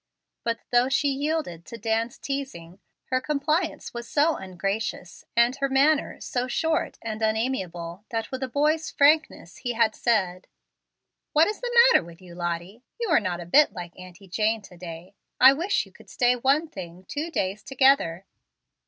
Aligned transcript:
But, 0.43 0.61
though 0.71 0.89
she 0.89 1.09
yielded 1.09 1.63
to 1.67 1.77
Dan's 1.77 2.17
teasing, 2.17 2.79
her 3.11 3.21
compliance 3.21 3.93
was 3.93 4.09
so 4.09 4.35
ungracious, 4.35 5.25
and 5.37 5.55
her 5.57 5.69
manner 5.69 6.19
so 6.19 6.47
short 6.47 6.97
and 7.03 7.21
unamiable, 7.21 8.03
that 8.09 8.31
with 8.31 8.41
a 8.41 8.47
boy's 8.47 8.89
frankness 8.89 9.57
he 9.57 9.73
had 9.73 9.93
said: 9.93 10.47
"What 11.33 11.45
is 11.45 11.61
the 11.61 11.71
matter 11.91 12.03
with 12.03 12.19
you, 12.19 12.33
Lottie? 12.33 12.81
You 12.99 13.09
are 13.09 13.19
not 13.19 13.41
a 13.41 13.45
bit 13.45 13.73
like 13.73 13.93
Auntie 13.95 14.27
Jane 14.27 14.63
to 14.63 14.75
day. 14.75 15.13
I 15.39 15.53
wish 15.53 15.85
you 15.85 15.91
could 15.91 16.09
stay 16.09 16.35
one 16.35 16.67
thing 16.67 17.05
two 17.07 17.29
days 17.29 17.61
together." 17.61 18.25